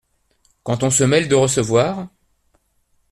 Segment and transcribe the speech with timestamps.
[0.63, 2.07] Quand on se mêle de recevoir!